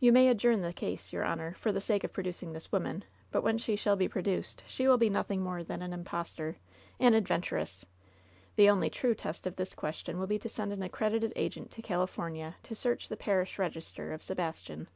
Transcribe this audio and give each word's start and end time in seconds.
"You 0.00 0.10
may 0.12 0.26
adjourn 0.26 0.62
the 0.62 0.72
case, 0.72 1.12
your 1.12 1.22
honor, 1.24 1.54
for 1.60 1.70
the 1.70 1.80
sake 1.80 2.02
of 2.02 2.12
producing 2.12 2.52
this 2.52 2.72
woman; 2.72 3.04
but 3.30 3.42
when 3.44 3.56
she 3.56 3.76
shall 3.76 3.94
be 3.94 4.08
pro 4.08 4.20
duced 4.20 4.64
she 4.66 4.88
will 4.88 4.96
be 4.98 5.08
nothing 5.08 5.42
more 5.44 5.62
than 5.62 5.80
an 5.80 5.92
impostor— 5.92 6.56
an 7.06 7.14
adventuress. 7.14 7.86
The 8.56 8.68
only 8.68 8.90
true 8.90 9.14
test 9.14 9.46
of 9.46 9.54
this 9.54 9.74
question 9.76 10.18
will 10.18 10.26
be 10.26 10.40
to 10.40 10.48
send 10.48 10.72
an 10.72 10.82
accredited 10.82 11.32
agent 11.36 11.70
to 11.70 11.82
California 11.82 12.56
to 12.64 12.74
search 12.74 13.08
the 13.08 13.16
parish 13.16 13.60
register 13.60 14.12
of 14.12 14.24
Sebastian. 14.24 14.88